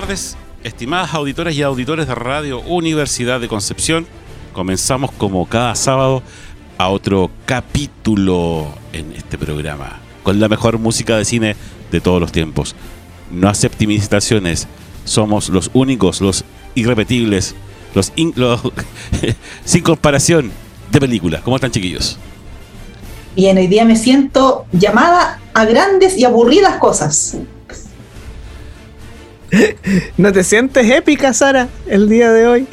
[0.00, 4.06] Tardes, estimadas auditoras y auditores de Radio Universidad de Concepción.
[4.52, 6.22] Comenzamos como cada sábado
[6.76, 11.56] a otro capítulo en este programa, con la mejor música de cine
[11.90, 12.76] de todos los tiempos.
[13.32, 13.88] No acepte
[15.04, 16.44] somos los únicos, los
[16.76, 17.56] irrepetibles,
[17.96, 18.12] los,
[19.64, 20.52] sin comparación
[20.92, 21.42] de películas.
[21.42, 22.20] ¿Cómo están chiquillos?
[23.34, 27.36] Bien, hoy día me siento llamada a grandes y aburridas cosas.
[30.16, 32.66] ¿No te sientes épica, Sara, el día de hoy?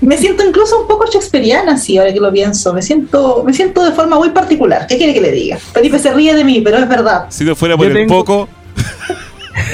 [0.00, 2.72] Me siento incluso un poco shakespeariana, sí, ahora que lo pienso.
[2.72, 4.86] Me siento, me siento de forma muy particular.
[4.86, 5.58] ¿Qué quiere que le diga?
[5.58, 7.26] Felipe se ríe de mí, pero es verdad.
[7.28, 8.48] Si no fuera por el poco.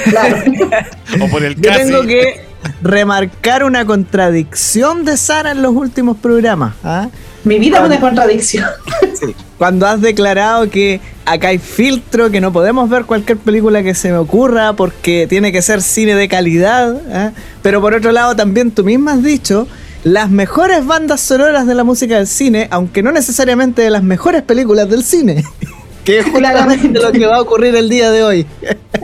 [0.09, 0.37] claro.
[1.21, 2.42] o por el Yo tengo que
[2.83, 6.75] remarcar una contradicción de Sara en los últimos programas.
[6.83, 7.07] ¿ah?
[7.43, 8.67] Mi vida es una contradicción.
[9.57, 14.11] Cuando has declarado que acá hay filtro, que no podemos ver cualquier película que se
[14.11, 17.01] me ocurra porque tiene que ser cine de calidad.
[17.11, 17.31] ¿ah?
[17.61, 19.67] Pero por otro lado, también tú misma has dicho
[20.03, 24.41] las mejores bandas sonoras de la música del cine, aunque no necesariamente de las mejores
[24.41, 25.43] películas del cine.
[26.03, 28.45] que es justamente lo que va a ocurrir el día de hoy.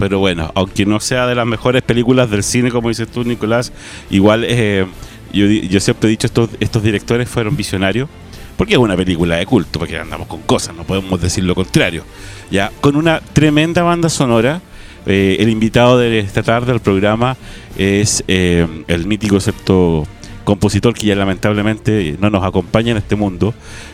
[0.00, 3.70] Pero bueno, aunque no sea de las mejores películas del cine, como dices tú, Nicolás,
[4.08, 4.86] igual eh,
[5.30, 8.08] yo, yo siempre he dicho, estos, estos directores fueron visionarios,
[8.56, 12.04] porque es una película de culto, porque andamos con cosas, no podemos decir lo contrario.
[12.50, 14.62] Ya, con una tremenda banda sonora,
[15.04, 17.36] eh, el invitado de esta tarde al programa
[17.76, 20.06] es eh, el mítico excepto
[20.44, 23.52] compositor que ya lamentablemente no nos acompaña en este mundo,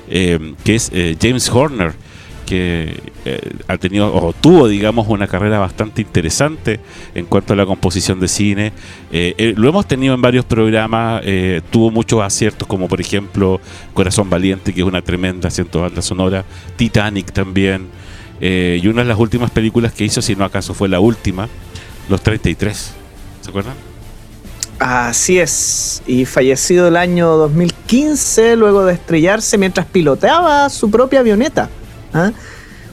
[0.09, 2.06] eh, que es James Horner
[2.47, 6.81] que eh, ha tenido o tuvo, digamos, una carrera bastante interesante
[7.15, 8.73] en cuanto a la composición de cine.
[9.13, 11.23] Eh, eh, lo hemos tenido en varios programas,
[11.71, 13.61] tuvo muchos aciertos, como por ejemplo
[13.93, 16.45] Corazón Valiente, que es una tremenda acierto banda sonora,
[16.77, 17.89] Titanic también,
[18.41, 21.49] y una de las últimas películas que hizo, si no acaso fue la última,
[22.09, 22.95] Los 33.
[23.41, 23.75] ¿Se acuerdan?
[24.79, 31.71] Así es, y fallecido el año 2015 luego de estrellarse mientras piloteaba su propia avioneta.
[32.17, 32.33] ¿Ah?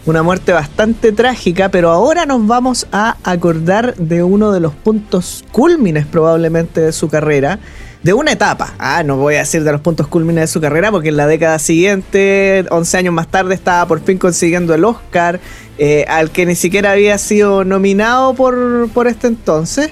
[0.06, 5.45] Una muerte bastante trágica, pero ahora nos vamos a acordar de uno de los puntos
[5.53, 7.59] cúlmines probablemente de su carrera,
[8.03, 8.73] de una etapa.
[8.79, 11.25] Ah, no voy a decir de los puntos cúlmines de su carrera, porque en la
[11.25, 15.39] década siguiente, 11 años más tarde, estaba por fin consiguiendo el Oscar,
[15.78, 19.91] eh, al que ni siquiera había sido nominado por, por este entonces.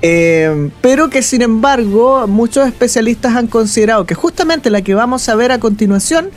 [0.00, 5.34] Eh, pero que sin embargo muchos especialistas han considerado que justamente la que vamos a
[5.34, 6.30] ver a continuación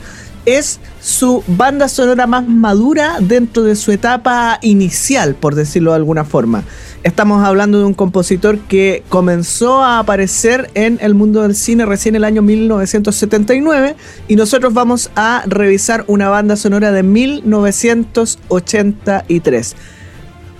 [0.46, 6.24] es su banda sonora más madura dentro de su etapa inicial, por decirlo de alguna
[6.24, 6.64] forma.
[7.02, 12.16] Estamos hablando de un compositor que comenzó a aparecer en el mundo del cine recién
[12.16, 13.96] el año 1979
[14.28, 19.76] y nosotros vamos a revisar una banda sonora de 1983.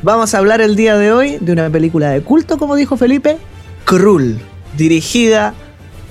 [0.03, 3.39] Vamos a hablar el día de hoy de una película de culto, como dijo Felipe,
[3.85, 4.41] Krull,
[4.77, 5.55] dirigida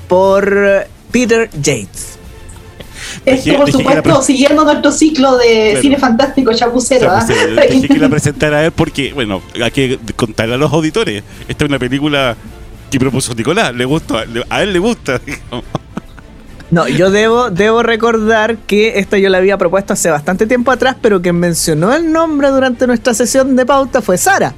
[0.07, 2.10] por Peter Yates.
[3.25, 7.11] Esto, por supuesto, siguiendo nuestro ciclo de cine fantástico chapucero.
[7.71, 11.23] Dije que la presentara a él porque, bueno, hay que contarle a los auditores.
[11.47, 12.35] Esta es una película
[12.89, 15.21] que propuso Nicolás, le gusta, a él le gusta.
[16.71, 20.95] No, yo debo, debo recordar que esta yo la había propuesto hace bastante tiempo atrás,
[21.01, 24.53] pero quien mencionó el nombre durante nuestra sesión de pauta fue Sara.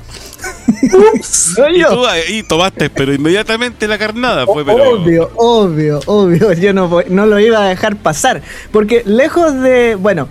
[2.30, 4.62] y, tomaste, pero inmediatamente la carnada fue.
[4.64, 6.54] Obvio, obvio, obvio.
[6.54, 8.42] Yo no, no lo iba a dejar pasar.
[8.72, 9.96] Porque lejos de.
[9.96, 10.28] Bueno,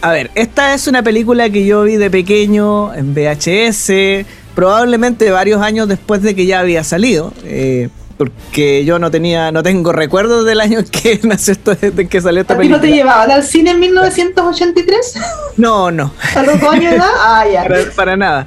[0.00, 4.24] a ver, esta es una película que yo vi de pequeño en VHS,
[4.54, 7.32] probablemente varios años después de que ya había salido.
[7.44, 12.08] Eh, porque yo no tenía, no tengo recuerdos del año en que nació esto, de
[12.08, 12.78] que salió esta ¿A ti película.
[12.78, 15.14] no te llevaban al cine en 1983?
[15.56, 16.12] No, no.
[16.34, 17.10] ¿A los dos años de edad?
[17.18, 17.62] Ah, ya.
[17.64, 18.46] para, para nada.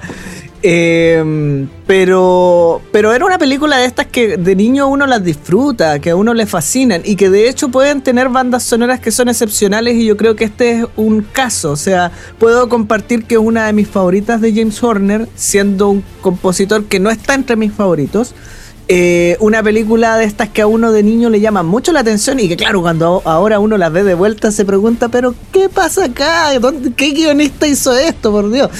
[0.61, 6.09] Eh, pero, pero era una película de estas que de niño uno las disfruta, que
[6.09, 9.95] a uno le fascinan y que de hecho pueden tener bandas sonoras que son excepcionales
[9.95, 11.71] y yo creo que este es un caso.
[11.71, 16.03] O sea, puedo compartir que es una de mis favoritas de James Horner, siendo un
[16.21, 18.35] compositor que no está entre mis favoritos.
[18.91, 22.39] Eh, una película de estas que a uno de niño le llama mucho la atención
[22.39, 26.05] y que claro, cuando ahora uno las ve de vuelta se pregunta, pero ¿qué pasa
[26.05, 26.57] acá?
[26.59, 28.71] ¿Dónde- ¿Qué guionista hizo esto, por Dios?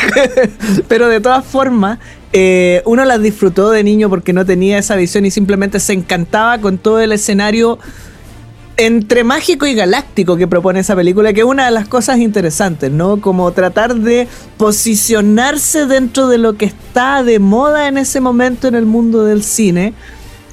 [0.88, 1.98] pero de todas formas,
[2.34, 6.58] eh, uno las disfrutó de niño porque no tenía esa visión y simplemente se encantaba
[6.58, 7.78] con todo el escenario
[8.78, 12.92] entre mágico y galáctico que propone esa película, que es una de las cosas interesantes,
[12.92, 13.20] ¿no?
[13.20, 18.76] Como tratar de posicionarse dentro de lo que está de moda en ese momento en
[18.76, 19.94] el mundo del cine.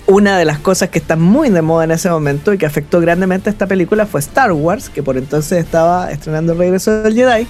[0.08, 3.00] Una de las cosas que está muy de moda en ese momento y que afectó
[3.00, 7.14] grandemente a esta película fue Star Wars, que por entonces estaba estrenando el regreso del
[7.14, 7.48] Jedi,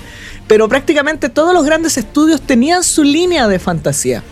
[0.47, 4.23] pero prácticamente todos los grandes estudios tenían su línea de fantasía.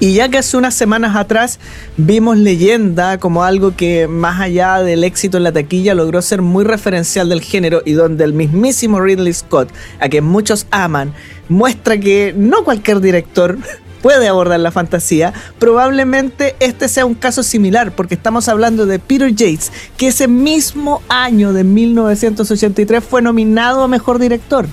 [0.00, 1.60] Y ya que hace unas semanas atrás
[1.96, 6.64] vimos Leyenda como algo que más allá del éxito en la taquilla logró ser muy
[6.64, 11.14] referencial del género y donde el mismísimo Ridley Scott, a quien muchos aman,
[11.48, 13.58] muestra que no cualquier director
[14.02, 19.32] puede abordar la fantasía, probablemente este sea un caso similar, porque estamos hablando de Peter
[19.32, 24.66] Yates, que ese mismo año de 1983 fue nominado a Mejor Director.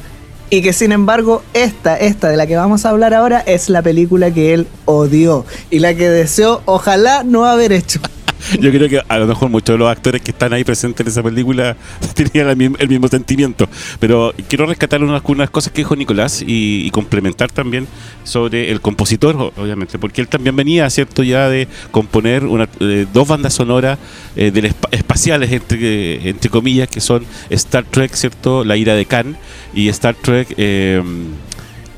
[0.50, 3.82] Y que sin embargo, esta, esta de la que vamos a hablar ahora, es la
[3.82, 8.00] película que él odió y la que deseó ojalá no haber hecho.
[8.60, 11.12] Yo creo que a lo mejor muchos de los actores que están ahí presentes en
[11.12, 11.76] esa película
[12.16, 13.68] tenían el mismo, el mismo sentimiento.
[14.00, 17.88] Pero quiero rescatar unas, unas cosas que dijo Nicolás y, complementar también
[18.24, 23.28] sobre el compositor, obviamente, porque él también venía, ¿cierto?, ya de componer una, eh, dos
[23.28, 24.00] bandas sonoras
[24.36, 29.06] eh, del espa- espaciales, entre, entre comillas, que son Star Trek, ¿cierto?, La ira de
[29.06, 29.38] Khan
[29.74, 31.02] y Star Trek, eh,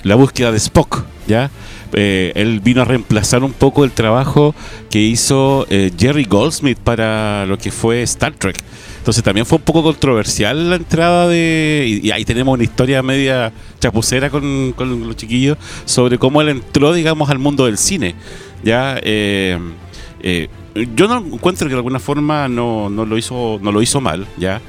[0.04, 1.50] La búsqueda de Spock, ¿ya?
[1.94, 4.56] Eh, él vino a reemplazar un poco el trabajo
[4.90, 8.58] que hizo eh, Jerry Goldsmith para lo que fue Star Trek.
[8.98, 12.02] Entonces también fue un poco controversial la entrada de...
[12.04, 17.30] Y, ahí tenemos una historia media chapucera con, los chiquillos sobre cómo él entró, digamos,
[17.30, 18.16] al mundo del cine.
[18.64, 19.02] Ya...
[19.04, 24.28] yo no encuentro que de alguna forma no, no lo hizo no lo hizo mal
[24.38, 24.62] ya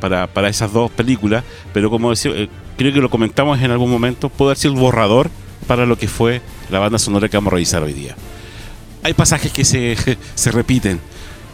[0.00, 2.32] para, para esas dos películas pero como decía
[2.84, 5.30] creo que lo comentamos en algún momento puede haber sido el borrador
[5.66, 6.40] para lo que fue
[6.70, 8.16] la banda sonora que vamos a revisar hoy día.
[9.02, 9.96] Hay pasajes que se,
[10.34, 11.00] se repiten.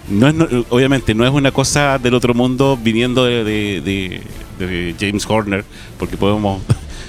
[0.08, 0.34] No es,
[0.70, 4.22] obviamente no es una cosa del otro mundo viniendo de- de-
[4.58, 5.64] de James Horner
[5.98, 6.62] porque podemos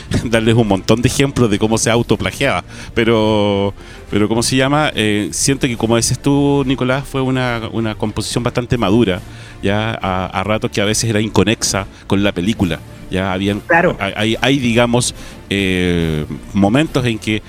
[0.25, 2.63] darles un montón de ejemplos de cómo se autoplagiaba.
[2.93, 3.73] Pero
[4.09, 8.43] pero cómo se llama Eh, siento que como dices tú Nicolás fue una, una composición
[8.43, 9.21] bastante madura
[9.61, 13.97] ya a, a ratos que a veces era inconexa con la película ya habían Claro.
[13.99, 15.13] hay, digamos
[15.49, 17.41] eh, momentos en que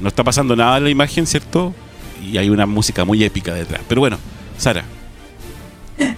[0.00, 1.74] no está pasando nada en la imagen cierto
[2.30, 3.80] y hay una música muy épica detrás.
[3.88, 4.18] Pero bueno
[4.58, 4.84] Sara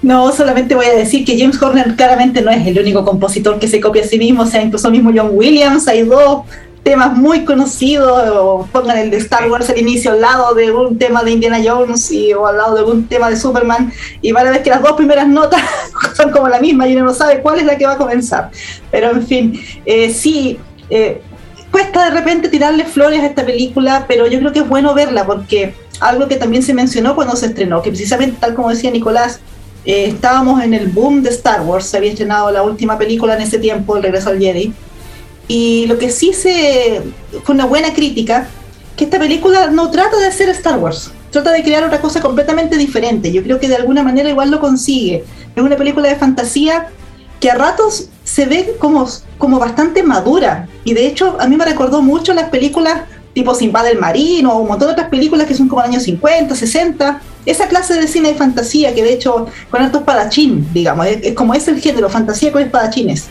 [0.02, 3.68] No, solamente voy a decir que James Horner claramente no es el único compositor que
[3.68, 6.42] se copia a sí mismo, o sea, incluso mismo John Williams, hay dos
[6.82, 11.22] temas muy conocidos, pongan el de Star Wars al inicio al lado de un tema
[11.22, 14.62] de Indiana Jones o al lado de un tema de Superman, y van a ver
[14.62, 15.62] que las dos primeras notas
[16.16, 18.50] son como la misma y uno no sabe cuál es la que va a comenzar.
[18.90, 20.58] Pero en fin, eh, sí,
[20.90, 21.20] eh,
[21.70, 25.24] cuesta de repente tirarle flores a esta película, pero yo creo que es bueno verla
[25.24, 29.40] porque algo que también se mencionó cuando se estrenó, que precisamente tal como decía Nicolás,
[29.84, 33.42] eh, estábamos en el boom de Star Wars, se había estrenado la última película en
[33.42, 34.72] ese tiempo, El regreso al Jedi,
[35.48, 37.02] y lo que sí se
[37.44, 38.48] fue una buena crítica,
[38.96, 42.76] que esta película no trata de hacer Star Wars, trata de crear otra cosa completamente
[42.76, 43.32] diferente.
[43.32, 45.24] Yo creo que de alguna manera igual lo consigue.
[45.56, 46.88] Es una película de fantasía
[47.40, 49.08] que a ratos se ve como,
[49.38, 50.68] como bastante madura.
[50.84, 54.58] Y de hecho, a mí me recordó mucho las películas tipo Sinbad el Marino o
[54.58, 57.20] un montón de otras películas que son como años 50, 60.
[57.44, 61.34] Esa clase de cine de fantasía que de hecho con alto espadachín, digamos, es, es
[61.34, 63.28] como es el género, fantasía con espadachines.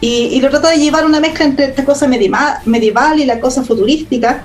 [0.00, 3.40] Y, y lo trata de llevar una mezcla entre esta cosa medieval, medieval y la
[3.40, 4.44] cosa futurística.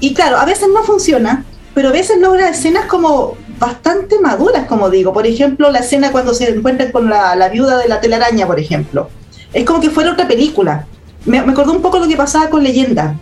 [0.00, 1.44] Y claro, a veces no funciona,
[1.74, 5.12] pero a veces logra escenas como bastante maduras, como digo.
[5.12, 8.58] Por ejemplo, la escena cuando se encuentran con la, la viuda de la telaraña, por
[8.58, 9.08] ejemplo.
[9.52, 10.86] Es como que fuera otra película.
[11.24, 13.16] Me, me acordó un poco lo que pasaba con Leyenda,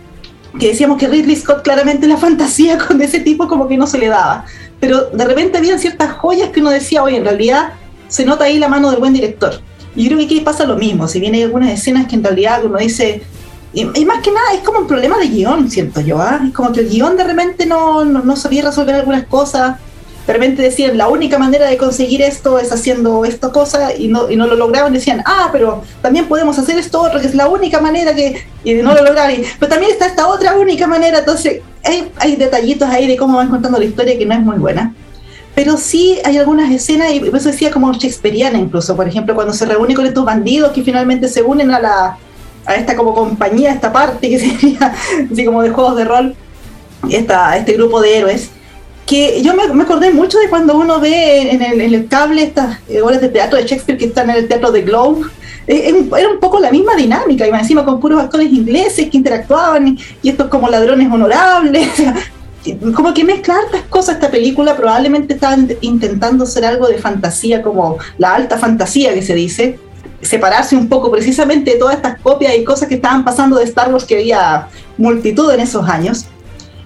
[0.59, 3.97] que decíamos que Ridley Scott claramente la fantasía con ese tipo como que no se
[3.97, 4.45] le daba.
[4.81, 7.73] Pero de repente habían ciertas joyas que uno decía, oye, en realidad
[8.09, 9.61] se nota ahí la mano del buen director.
[9.95, 12.65] Y creo que aquí pasa lo mismo, si bien hay algunas escenas que en realidad
[12.65, 13.21] uno dice,
[13.73, 16.19] y, más que nada es como un problema de guion, siento yo.
[16.19, 16.41] ¿ah?
[16.45, 19.77] Es como que el guion de repente no, no, no sabía resolver algunas cosas
[20.31, 24.31] de repente decían, la única manera de conseguir esto es haciendo esta cosa y no,
[24.31, 27.49] y no lo lograban, decían, ah, pero también podemos hacer esto otro, que es la
[27.49, 31.59] única manera que, y no lo lograron, pero también está esta otra única manera, entonces
[31.83, 34.95] hay, hay detallitos ahí de cómo van contando la historia que no es muy buena.
[35.53, 39.65] Pero sí hay algunas escenas, y eso decía como shakespeariana incluso, por ejemplo, cuando se
[39.65, 42.17] reúne con estos bandidos que finalmente se unen a la
[42.65, 44.95] a esta como compañía, esta parte que sería
[45.29, 46.35] así como de juegos de rol,
[47.09, 48.51] esta, este grupo de héroes,
[49.11, 53.27] que yo me, acordé mucho de cuando uno ve en el, cable estas obras de
[53.27, 55.27] teatro de Shakespeare que están en el teatro de Globe.
[55.67, 59.99] Eh, era un poco la misma dinámica, y encima con puros actores ingleses que interactuaban
[60.23, 61.89] y, estos como ladrones honorables.
[62.95, 67.97] como que mezcla hartas cosas esta película, probablemente estaban intentando hacer algo de fantasía, como
[68.17, 69.77] la alta fantasía que se dice,
[70.21, 73.91] separarse un poco precisamente de todas estas copias y cosas que estaban pasando de Star
[73.91, 76.27] Wars que había multitud en esos años.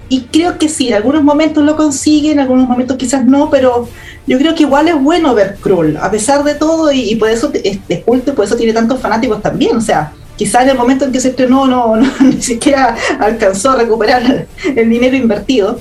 [0.07, 3.87] Y creo que sí, en algunos momentos lo consigue, en algunos momentos quizás no, pero
[4.27, 7.51] yo creo que igual es bueno ver Krull, a pesar de todo, y, por eso
[7.53, 9.75] es, culto, por eso tiene tantos fanáticos también.
[9.77, 13.71] O sea, quizás en el momento en que se estrenó no, no, ni siquiera alcanzó
[13.71, 15.79] a recuperar el dinero invertido,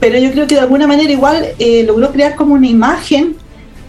[0.00, 3.36] pero yo creo que de alguna manera igual eh, logró crear como una imagen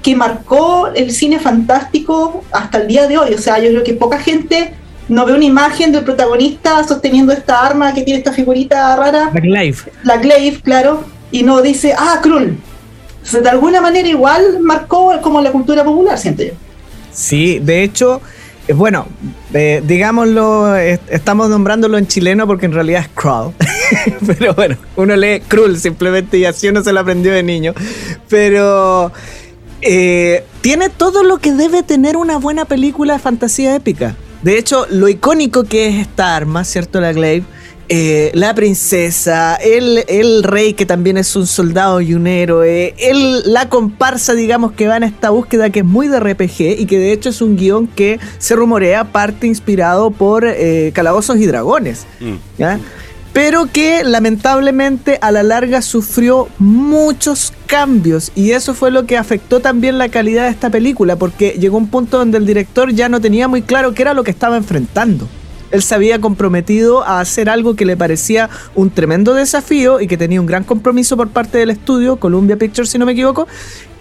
[0.02, 3.34] que marcó el cine fantástico hasta el día de hoy.
[3.34, 4.74] O sea, yo creo que poca gente
[5.10, 9.32] no ve una imagen del protagonista sosteniendo esta arma que tiene esta figurita rara.
[9.34, 9.78] La Glaive.
[10.04, 11.04] La Glaive, claro.
[11.32, 12.58] Y no dice, ah, Krull.
[13.32, 16.54] de alguna manera igual marcó como la cultura popular, siento yo.
[17.12, 18.22] Sí, de hecho,
[18.68, 19.08] eh, bueno,
[19.54, 23.54] eh, digámoslo, estamos nombrándolo en chileno porque en realidad es Krull.
[24.28, 27.74] Pero bueno, uno lee Krull simplemente y así uno se lo aprendió de niño.
[28.30, 29.12] Pero
[29.82, 34.16] eh, tiene todo lo que debe tener una buena película de fantasía épica.
[34.44, 37.00] De hecho, lo icónico que es esta arma, ¿cierto?
[37.02, 37.46] La Glaive.
[37.90, 43.44] Eh, la princesa, el, el, rey que también es un soldado y un héroe, el,
[43.52, 46.98] la comparsa, digamos, que va en esta búsqueda que es muy de RPG y que
[46.98, 52.08] de hecho es un guion que se rumorea parte inspirado por eh, Calabozos y Dragones.
[52.22, 52.36] Mm.
[52.58, 52.80] ¿ya?
[53.34, 59.60] Pero que lamentablemente a la larga sufrió muchos cambios y eso fue lo que afectó
[59.60, 63.20] también la calidad de esta película porque llegó un punto donde el director ya no
[63.20, 65.28] tenía muy claro qué era lo que estaba enfrentando.
[65.74, 70.18] Él se había comprometido a hacer algo que le parecía un tremendo desafío y que
[70.18, 73.48] tenía un gran compromiso por parte del estudio, Columbia Pictures si no me equivoco,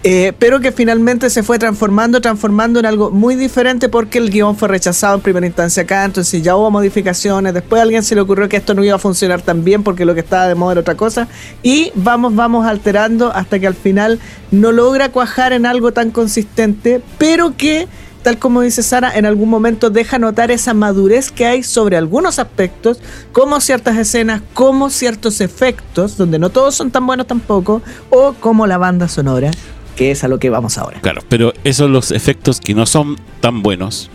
[0.03, 4.55] eh, pero que finalmente se fue transformando, transformando en algo muy diferente porque el guion
[4.55, 8.21] fue rechazado en primera instancia acá, entonces ya hubo modificaciones, después a alguien se le
[8.21, 10.73] ocurrió que esto no iba a funcionar tan bien porque lo que estaba de moda
[10.73, 11.27] era otra cosa,
[11.63, 14.19] y vamos, vamos alterando hasta que al final
[14.51, 17.87] no logra cuajar en algo tan consistente, pero que
[18.23, 22.39] tal como dice Sara, en algún momento deja notar esa madurez que hay sobre algunos
[22.39, 22.99] aspectos,
[23.31, 28.65] como ciertas escenas, como ciertos efectos, donde no todos son tan buenos tampoco, o como
[28.65, 29.51] la banda sonora
[29.95, 30.99] que es a lo que vamos ahora.
[31.01, 34.09] Claro, pero esos los efectos que no son tan buenos,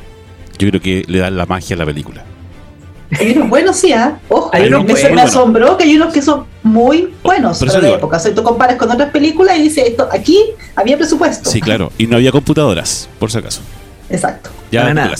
[0.59, 2.25] yo creo que le dan la magia a la película.
[3.19, 4.13] Hay unos buenos, sí, ¿eh?
[4.29, 7.89] Ojo, hay, unos que me asombró que hay unos que son muy buenos para la
[7.91, 8.19] época.
[8.19, 10.39] O sea, tú comparas con otras películas y dices, esto, aquí
[10.77, 11.49] había presupuesto.
[11.49, 13.63] Sí, claro, y no había computadoras, por si acaso.
[14.11, 14.51] Exacto.
[14.71, 15.15] Ya, nada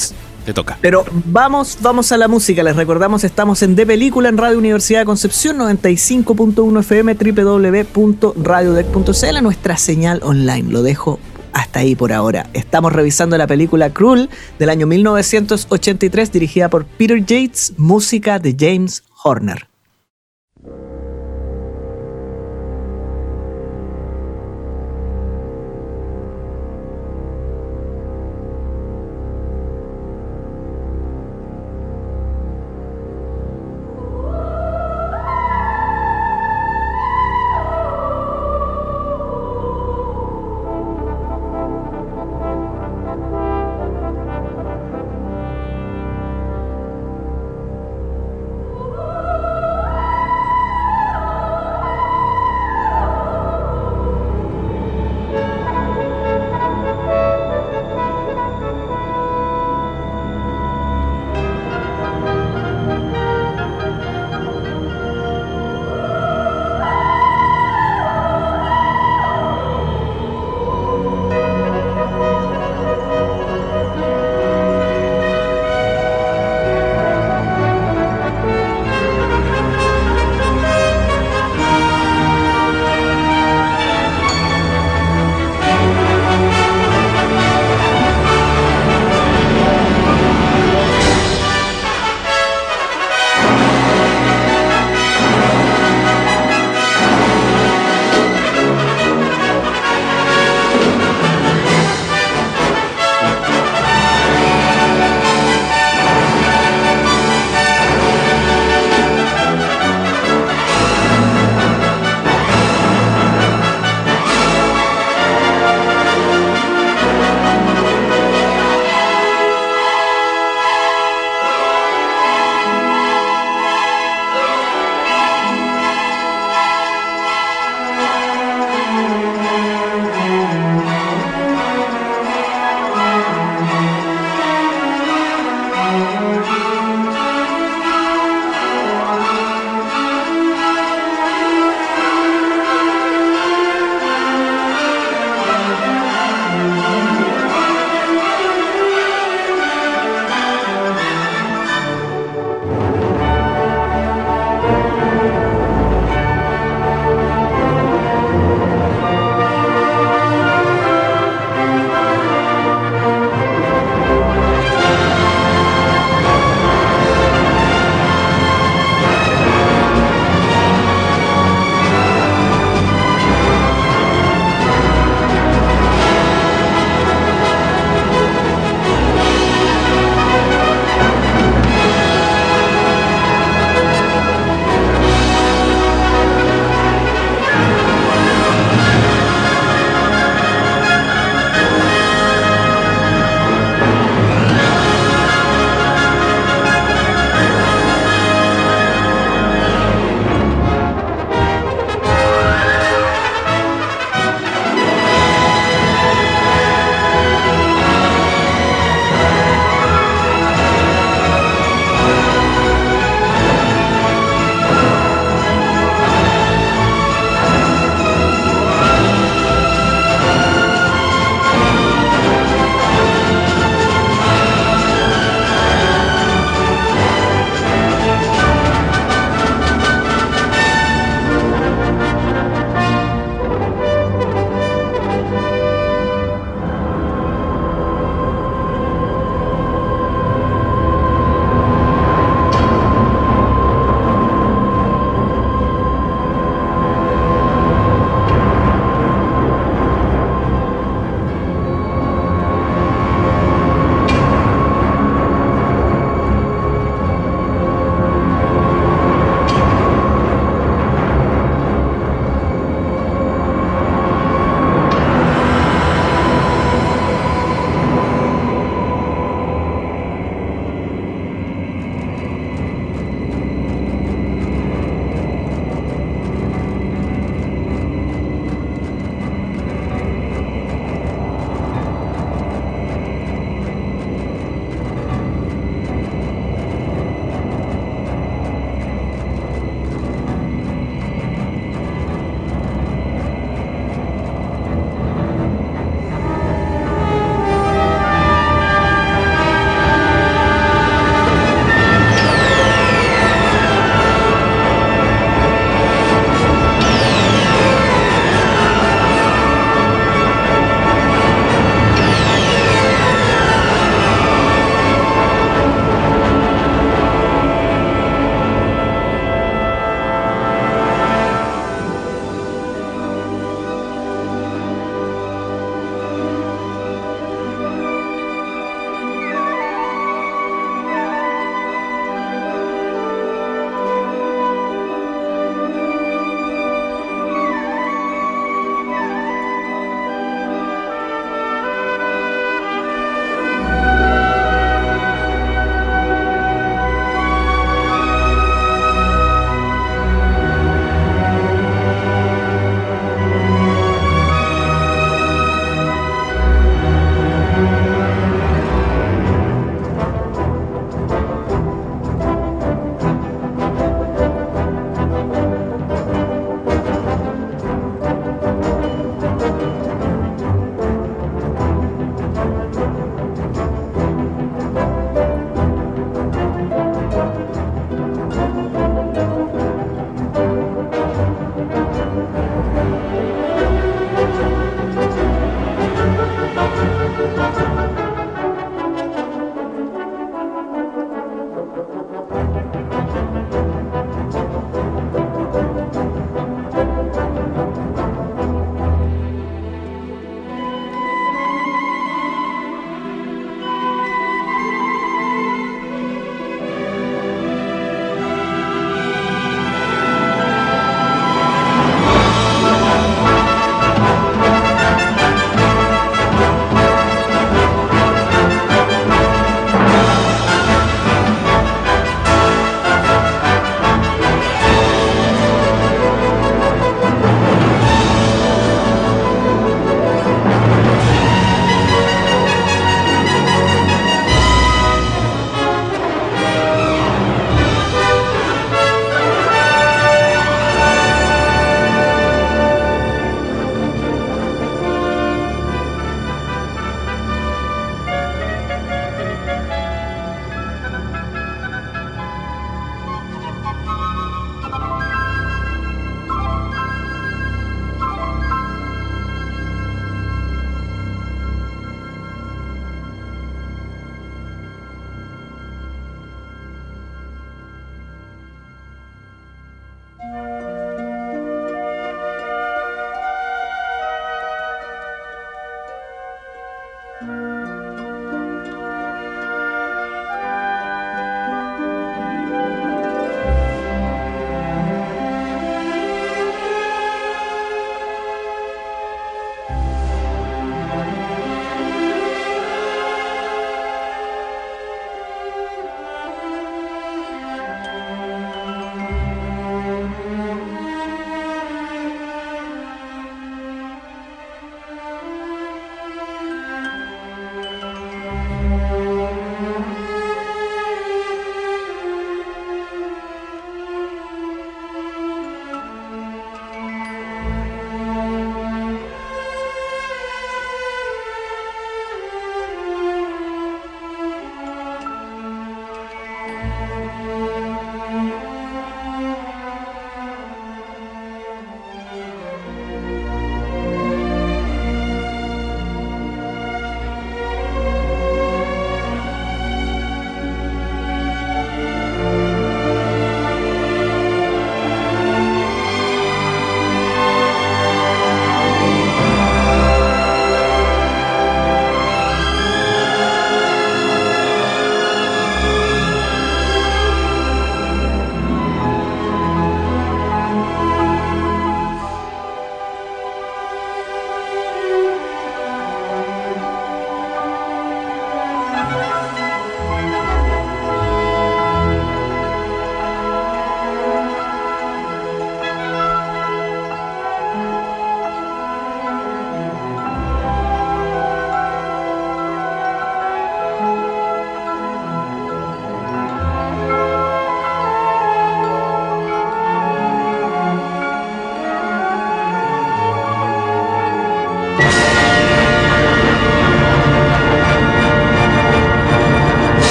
[0.53, 0.77] toca.
[0.81, 2.63] Pero vamos, vamos a la música.
[2.63, 9.77] Les recordamos, estamos en De Película en Radio Universidad de Concepción, 95.1 FM, www.radiodec.cl, nuestra
[9.77, 10.71] señal online.
[10.71, 11.19] Lo dejo
[11.53, 12.47] hasta ahí por ahora.
[12.53, 14.29] Estamos revisando la película Cruel
[14.59, 19.69] del año 1983, dirigida por Peter Yates, música de James Horner.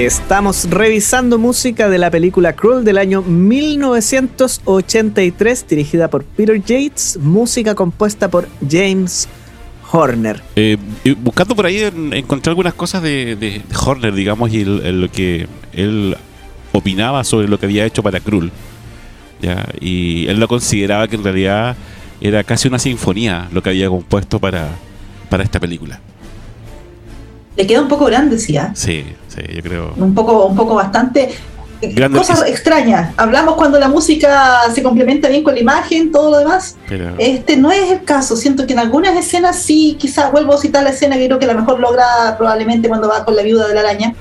[0.00, 7.74] Estamos revisando música de la película Cruel del año 1983, dirigida por Peter Yates, música
[7.74, 9.28] compuesta por James
[9.92, 10.42] Horner.
[10.56, 10.78] Eh,
[11.18, 11.82] buscando por ahí
[12.12, 16.16] encontré algunas cosas de, Horner, digamos, y lo que él
[16.72, 18.50] opinaba sobre lo que había hecho para Cruel.
[19.42, 19.68] ¿ya?
[19.82, 21.76] Y él lo consideraba que en realidad
[22.22, 24.70] era casi una sinfonía lo que había compuesto para,
[25.28, 26.00] para esta película.
[27.54, 28.56] Le queda un poco grande, sí.
[28.56, 28.72] ¿ah?
[28.74, 29.94] Sí, sí, yo creo.
[29.96, 31.34] Un poco, un poco bastante.
[32.12, 33.12] cosas extrañas.
[33.16, 36.76] Hablamos cuando la música se complementa bien con la imagen, todo lo demás.
[37.18, 38.36] Este no es el caso.
[38.36, 41.46] Siento que en algunas escenas sí, quizás vuelvo a citar la escena que creo que
[41.46, 44.14] la mejor logra probablemente cuando va con la viuda de la araña.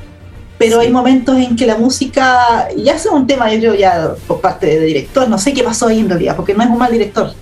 [0.58, 4.42] Pero hay momentos en que la música, ya es un tema, yo creo, ya por
[4.42, 6.92] parte del director, no sé qué pasó ahí en realidad, porque no es un mal
[6.92, 7.34] director.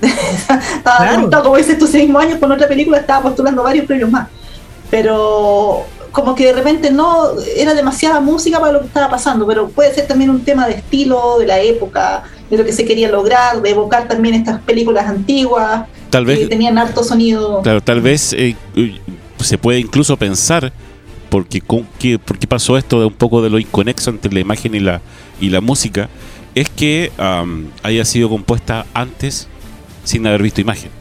[0.76, 4.28] estaba como dices tú, ese mismo año con otra película, estaba postulando varios premios más
[4.94, 9.68] pero como que de repente no era demasiada música para lo que estaba pasando, pero
[9.68, 13.10] puede ser también un tema de estilo, de la época, de lo que se quería
[13.10, 17.62] lograr, de evocar también estas películas antiguas tal vez, que tenían harto sonido.
[17.62, 18.54] Claro, tal vez eh,
[19.40, 20.72] se puede incluso pensar
[21.30, 21.60] porque
[21.98, 24.80] qué, por qué pasó esto de un poco de lo inconexo entre la imagen y
[24.80, 25.00] la
[25.40, 26.08] y la música
[26.54, 27.10] es que
[27.82, 29.48] haya sido compuesta antes
[30.04, 30.92] sin haber visto imagen.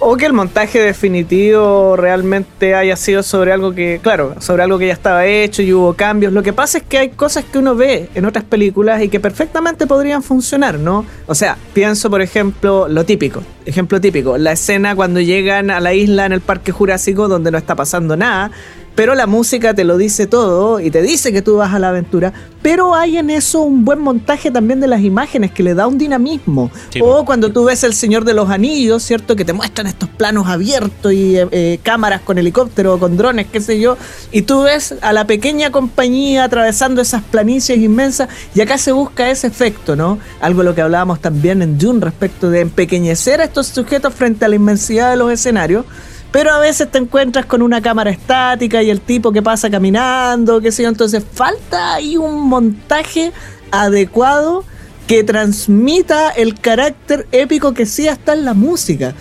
[0.00, 4.86] O que el montaje definitivo realmente haya sido sobre algo que, claro, sobre algo que
[4.86, 6.32] ya estaba hecho y hubo cambios.
[6.32, 9.18] Lo que pasa es que hay cosas que uno ve en otras películas y que
[9.18, 11.04] perfectamente podrían funcionar, ¿no?
[11.26, 13.42] O sea, pienso, por ejemplo, lo típico.
[13.66, 17.58] Ejemplo típico, la escena cuando llegan a la isla en el Parque Jurásico donde no
[17.58, 18.52] está pasando nada
[18.98, 21.90] pero la música te lo dice todo y te dice que tú vas a la
[21.90, 22.32] aventura,
[22.62, 25.98] pero hay en eso un buen montaje también de las imágenes que le da un
[25.98, 26.68] dinamismo.
[27.00, 29.36] o cuando tú ves El Señor de los Anillos, ¿cierto?
[29.36, 33.60] Que te muestran estos planos abiertos y eh, eh, cámaras con helicóptero, con drones, qué
[33.60, 33.96] sé yo,
[34.32, 39.30] y tú ves a la pequeña compañía atravesando esas planicies inmensas y acá se busca
[39.30, 40.18] ese efecto, ¿no?
[40.40, 44.44] Algo de lo que hablábamos también en Dune respecto de empequeñecer a estos sujetos frente
[44.44, 45.84] a la inmensidad de los escenarios
[46.30, 50.60] pero a veces te encuentras con una cámara estática y el tipo que pasa caminando,
[50.60, 50.88] qué sé yo.
[50.88, 53.32] Entonces falta ahí un montaje
[53.70, 54.64] adecuado
[55.06, 59.14] que transmita el carácter épico que sí está en la música.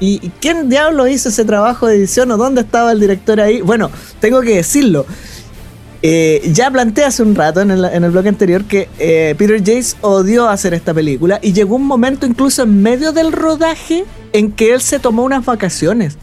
[0.00, 3.60] ¿Y, quién diablo hizo ese trabajo de edición o dónde estaba el director ahí?
[3.60, 5.04] Bueno, tengo que decirlo.
[6.00, 9.96] Eh, ya planteé hace un rato en el, en bloque anterior que eh, Peter Jace
[10.00, 14.72] odió hacer esta película y llegó un momento incluso en medio del rodaje en que
[14.72, 16.16] él se tomó unas vacaciones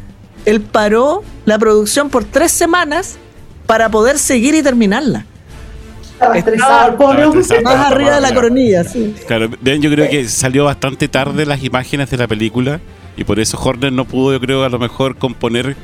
[0.46, 3.18] él paró la producción por tres semanas
[3.66, 5.26] para poder seguir y terminarla.
[6.14, 6.98] Estaba estresado,
[7.64, 9.16] Más arriba de la coronilla, sí.
[9.28, 12.80] Claro, vean, yo creo que salió bastante tarde las imágenes de la película
[13.18, 15.76] y por eso Horner no pudo, yo creo, a lo mejor componer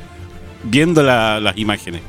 [0.62, 2.02] viendo las imágenes.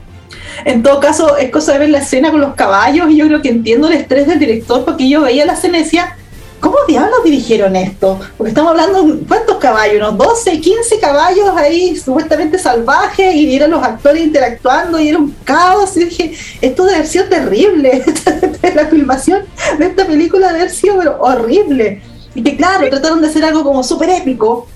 [0.66, 3.42] En todo caso, es cosa de ver la escena con los caballos y yo creo
[3.42, 6.16] que entiendo el estrés del director porque yo veía la escena y decía,
[6.62, 8.19] ¿Cómo diablos dirigieron esto?
[8.38, 9.95] Porque estamos hablando, ¿cuántos caballos?
[9.95, 15.36] ¿Unos 12, 15 caballos ahí supuestamente salvajes y eran los actores interactuando y era un
[15.43, 15.97] caos?
[15.97, 18.06] Y dije, esto debe haber terrible.
[18.76, 19.41] la filmación
[19.80, 22.04] de esta película debe haber sido horrible.
[22.36, 24.67] Y que claro, trataron de hacer algo como súper épico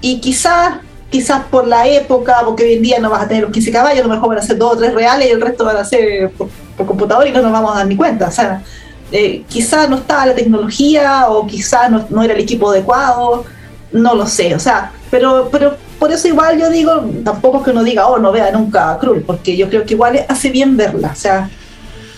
[0.00, 0.78] y quizás
[1.10, 4.00] quizás por la época, porque hoy en día no vas a tener los 15 caballos,
[4.00, 5.84] a lo mejor van a ser dos o tres reales y el resto van a
[5.84, 8.28] ser por, por computador y no nos vamos a dar ni cuenta.
[8.28, 8.62] O sea,
[9.12, 13.44] eh, quizá no estaba la tecnología o quizá no, era el equipo adecuado,
[13.92, 17.70] no lo sé, o sea, pero, pero por eso igual yo digo, tampoco es que
[17.70, 20.76] uno diga, oh, no vea nunca a Krull, porque yo creo que igual hace bien
[20.76, 21.48] verla, o sea,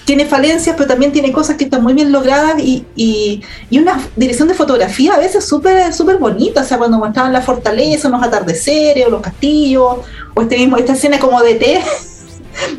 [0.04, 3.42] tiene falencias, pero también tiene cosas que están muy bien logradas y, y,
[3.78, 8.08] una dirección de fotografía a veces súper súper bonita, o sea, cuando mostraban la fortaleza,
[8.08, 9.98] los atardeceres, o los castillos,
[10.34, 11.80] o este mismo, esta escena como de té,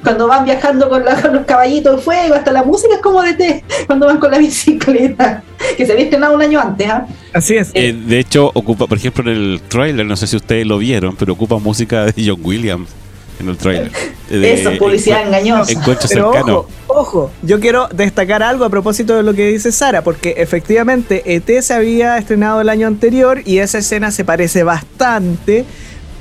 [0.04, 3.64] cuando van viajando con, los caballitos de fuego, hasta la música es como de té,
[3.88, 5.44] cuando van con la bicicleta,
[5.78, 6.88] que se había estrenado un año antes.
[6.90, 7.06] ¿ah?
[7.34, 7.72] Así es.
[7.74, 11.16] Eh, de hecho, ocupa, por ejemplo, en el trailer, no sé si ustedes lo vieron,
[11.16, 12.90] pero ocupa música de John Williams
[13.40, 13.92] en el trailer.
[14.30, 15.74] Eso, publicidad engañosa.
[16.08, 20.36] Pero ojo, ojo, yo quiero destacar algo a propósito de lo que dice Sara, porque
[20.38, 25.66] efectivamente ET se había estrenado el año anterior y esa escena se parece bastante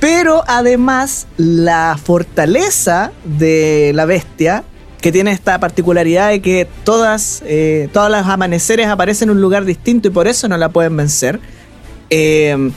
[0.01, 4.63] pero además, la fortaleza de la bestia,
[4.99, 9.63] que tiene esta particularidad de que todas, eh, todos los amaneceres aparecen en un lugar
[9.63, 11.39] distinto y por eso no la pueden vencer.
[12.09, 12.71] Eh,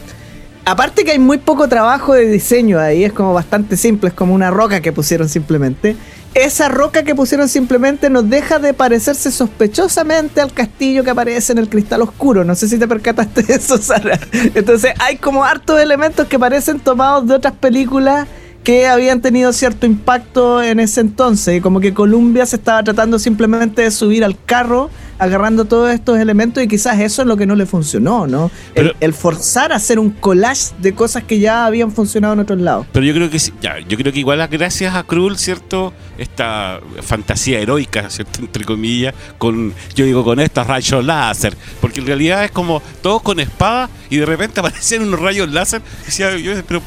[0.65, 4.35] aparte que hay muy poco trabajo de diseño ahí, es como bastante simple, es como
[4.35, 5.97] una roca que pusieron simplemente
[6.35, 11.59] esa roca que pusieron simplemente nos deja de parecerse sospechosamente al castillo que aparece en
[11.59, 12.45] el cristal oscuro.
[12.45, 14.19] No sé si te percataste de eso, Sara.
[14.55, 18.27] Entonces hay como hartos elementos que parecen tomados de otras películas
[18.65, 23.83] que habían tenido cierto impacto en ese entonces, como que Columbia se estaba tratando simplemente
[23.83, 27.55] de subir al carro agarrando todos estos elementos y quizás eso es lo que no
[27.55, 28.51] le funcionó, ¿no?
[28.75, 32.87] el, forzar a hacer un collage de cosas que ya habían funcionado en otros lados.
[32.93, 35.93] Pero yo creo que ya, yo creo que igual gracias a Krull, ¿cierto?
[36.19, 38.41] Esta fantasía heroica, ¿cierto?
[38.41, 43.23] Entre comillas, con, yo digo con estos rayos láser, porque en realidad es como todos
[43.23, 46.83] con espada y de repente aparecen unos rayos láser y decía, yo, pero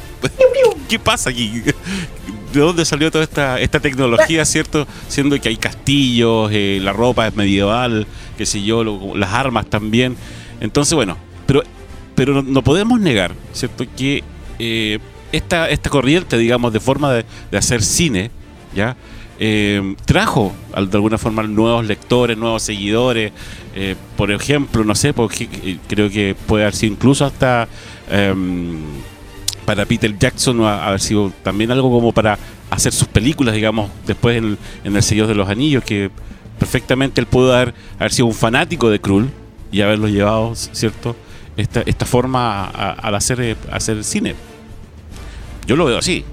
[0.88, 1.64] ¿qué pasa aquí?
[2.62, 4.88] De dónde salió toda esta, esta tecnología, ¿cierto?
[5.08, 8.84] Siendo que hay castillos, eh, la ropa es medieval, qué sé yo,
[9.16, 10.16] las armas también.
[10.60, 11.64] Entonces, bueno, pero,
[12.16, 13.86] pero no, podemos negar, ¿cierto?
[13.96, 14.24] Que
[14.60, 15.00] eh,
[15.32, 17.26] esta, esta corriente, digamos, de forma de,
[17.58, 18.32] hacer cine,
[18.76, 18.96] ¿ya?
[19.40, 23.32] Eh, trajo de alguna forma nuevos lectores, nuevos seguidores.
[24.16, 27.68] por ejemplo, no sé, porque creo que puede haber sido incluso hasta
[28.10, 28.82] em,
[29.68, 32.40] para Peter Jackson haber sido también algo como para
[32.70, 36.10] hacer sus películas, digamos, después en, El Señor de los Anillos, que
[36.58, 39.30] perfectamente él pudo haber, haber sido un fanático de Krull
[39.70, 41.18] y haberlo llevado, ¿cierto?
[41.58, 44.36] Esta, esta forma al hacer, eh, hacer cine.
[45.66, 46.24] Yo lo veo así.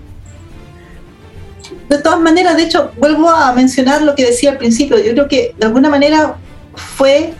[1.88, 4.96] De todas maneras, de hecho, vuelvo a mencionar lo que decía al principio.
[4.96, 6.36] Yo creo que de alguna manera
[6.76, 7.34] fue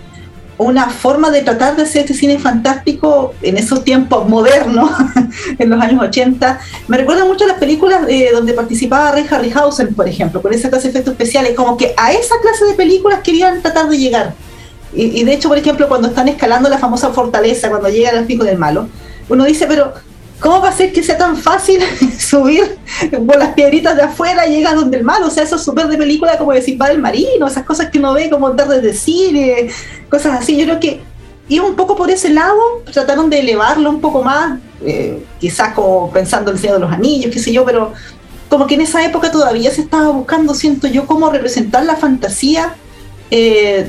[0.58, 4.90] una forma de tratar de hacer este cine fantástico en esos tiempos modernos,
[5.58, 6.60] en los años 80.
[6.88, 10.70] Me recuerda mucho a las películas eh, donde participaba Ray Harryhausen, por ejemplo, con esa
[10.70, 14.34] clase de efectos especiales, como que a esa clase de películas querían tratar de llegar.
[14.94, 18.26] Y, y de hecho, por ejemplo, cuando están escalando la famosa fortaleza, cuando llega al
[18.26, 18.88] pico del malo,
[19.28, 19.92] uno dice, pero
[20.40, 21.80] ¿Cómo va a ser que sea tan fácil
[22.18, 22.76] subir
[23.26, 25.26] por las piedritas de afuera y llegar donde el malo?
[25.26, 27.98] O sea, eso es súper de película como decir va del marino, esas cosas que
[27.98, 29.68] uno ve como andar desde cine,
[30.08, 30.56] cosas así.
[30.56, 31.00] Yo creo que
[31.48, 32.58] iba un poco por ese lado,
[32.92, 36.92] trataron de elevarlo un poco más, eh, quizás como pensando en el Señor de los
[36.92, 37.92] Anillos, qué sé yo, pero
[38.48, 42.74] como que en esa época todavía se estaba buscando, siento yo, cómo representar la fantasía
[43.30, 43.86] eh,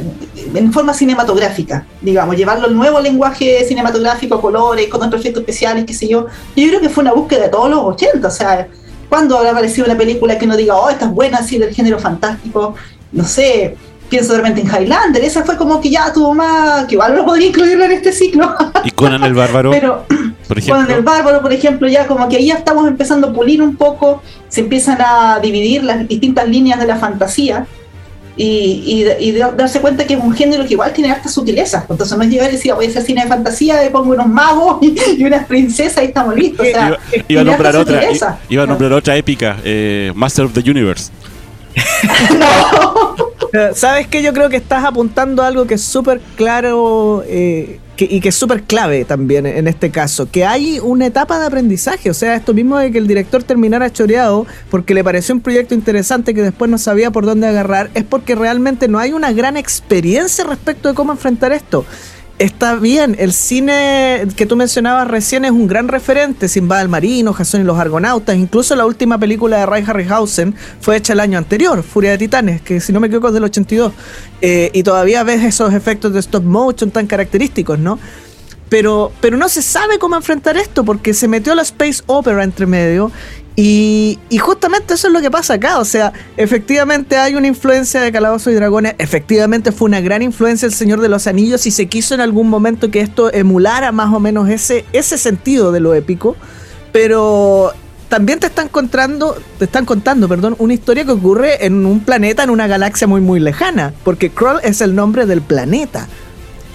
[0.54, 5.94] en forma cinematográfica, digamos, llevarlo al nuevo lenguaje cinematográfico, colores, con otros efectos especiales, qué
[5.94, 6.28] sé yo.
[6.56, 8.68] Yo creo que fue una búsqueda de todos los 80, o sea,
[9.10, 12.00] ¿cuándo habrá aparecido una película que no diga, oh, esta es buena, así del género
[12.00, 12.76] fantástico?
[13.12, 13.76] No sé,
[14.10, 17.26] pienso de repente en Highlander, esa fue como que ya tuvo más, que igual no
[17.26, 18.56] podría incluirlo en este ciclo.
[18.84, 19.72] ¿Y Conan el Bárbaro?
[19.72, 20.06] Pero,
[20.48, 20.84] por ejemplo.
[20.84, 23.76] Conan el Bárbaro, por ejemplo, ya como que ahí ya estamos empezando a pulir un
[23.76, 27.68] poco, se empiezan a dividir las distintas líneas de la fantasía
[28.38, 31.86] y, y, darse cuenta que es un género que igual tiene hartas sutilezas.
[31.90, 34.28] Entonces no es llegar y decir, voy a hacer cine de fantasía, le pongo unos
[34.28, 34.78] magos
[35.18, 36.68] y, unas princesas y estamos listos.
[36.68, 38.02] O sea, iba, a nombrar otra,
[38.50, 41.12] iba, a nombrar otra épica, eh, Master of the Universe.
[42.40, 43.16] no.
[43.74, 44.22] ¿Sabes qué?
[44.22, 48.36] Yo creo que estás apuntando a algo que es súper claro eh, y que es
[48.36, 52.54] súper clave también en este caso, que hay una etapa de aprendizaje, o sea, esto
[52.54, 56.70] mismo de que el director terminara choreado porque le pareció un proyecto interesante que después
[56.70, 60.96] no sabía por dónde agarrar, es porque realmente no hay una gran experiencia respecto de
[60.96, 61.86] cómo enfrentar esto
[62.38, 67.34] está bien, el cine que tú mencionabas recién es un gran referente, Simba el Marino,
[67.34, 71.38] Jason y los Argonautas, incluso la última película de Ray Harryhausen fue hecha el año
[71.38, 73.94] anterior, Furia de Titanes, que si no me equivoco es del 82,
[74.42, 78.00] eh, y todavía ves esos efectos de stop motion tan característicos, ¿no?
[78.68, 82.66] Pero, pero no se sabe cómo enfrentar esto porque se metió la space opera entre
[82.66, 83.12] medio
[83.56, 85.80] y, justamente eso es lo que pasa acá.
[85.80, 88.96] O sea, efectivamente hay una influencia de Calabozos y Dragones.
[88.98, 92.50] Efectivamente fue una gran influencia el Señor de los Anillos y se quiso en algún
[92.50, 96.36] momento que esto emulara más o menos ese, ese sentido de lo épico.
[96.92, 97.72] Pero
[98.10, 102.44] también te están contando, te están contando, perdón, una historia que ocurre en un planeta,
[102.44, 103.94] en una galaxia muy muy lejana.
[104.04, 106.10] Porque Krull es el nombre del planeta.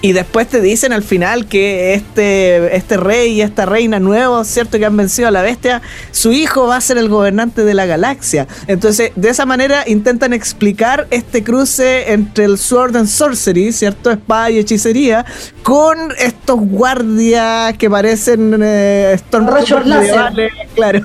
[0.01, 4.79] Y después te dicen al final que este, este rey y esta reina nuevos, ¿cierto?
[4.79, 5.81] Que han vencido a la bestia,
[6.11, 8.47] su hijo va a ser el gobernante de la galaxia.
[8.67, 14.09] Entonces, de esa manera intentan explicar este cruce entre el Sword and Sorcery, ¿cierto?
[14.09, 15.23] Espada y hechicería,
[15.61, 19.85] con estos guardias que parecen eh, Stormtroopers
[20.73, 21.01] Claro.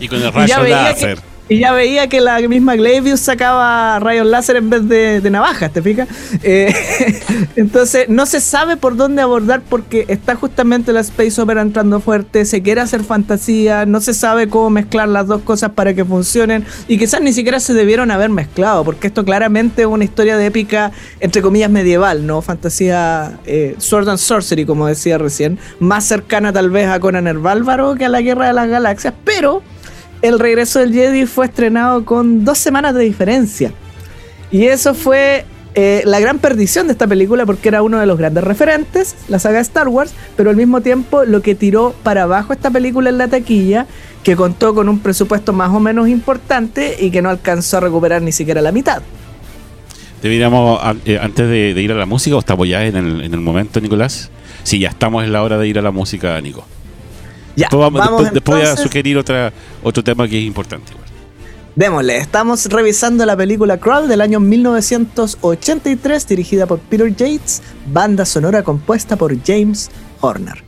[0.00, 1.18] Y con el rayo láser.
[1.48, 5.80] Y ya veía que la misma Glavius sacaba rayos láser en vez de, navajas, ¿te
[5.80, 6.08] fijas?
[6.42, 6.74] Eh,
[7.56, 12.44] entonces, no se sabe por dónde abordar porque está justamente la Space Opera entrando fuerte,
[12.44, 16.66] se quiere hacer fantasía, no se sabe cómo mezclar las dos cosas para que funcionen
[16.86, 20.46] y quizás ni siquiera se debieron haber mezclado porque esto claramente es una historia de
[20.46, 22.42] épica, entre comillas, medieval, ¿no?
[22.42, 27.38] Fantasía eh, Sword and Sorcery, como decía recién, más cercana tal vez a Conan el
[27.38, 29.62] Bárbaro que a la Guerra de las Galaxias, pero
[30.22, 33.72] el regreso del Jedi fue estrenado con dos semanas de diferencia.
[34.50, 35.44] Y eso fue
[35.74, 39.38] eh, la gran perdición de esta película porque era uno de los grandes referentes, la
[39.38, 43.18] saga Star Wars, pero al mismo tiempo lo que tiró para abajo esta película en
[43.18, 43.86] la taquilla
[44.24, 48.22] que contó con un presupuesto más o menos importante y que no alcanzó a recuperar
[48.22, 49.02] ni siquiera la mitad.
[50.22, 53.40] Deberíamos, eh, antes de, ir a la música, o estamos ya en el, en el
[53.40, 54.30] momento, Nicolás.
[54.64, 56.66] Sí, ya estamos en la hora de ir a la música, Nico.
[57.58, 59.52] Ya, después, vamos, después, voy a sugerir otra,
[59.82, 60.92] otro tema que es importante.
[61.74, 68.62] Démosle, estamos revisando la película Crawl del año 1983, dirigida por Peter Yates, banda sonora
[68.62, 69.90] compuesta por James
[70.20, 70.67] Horner.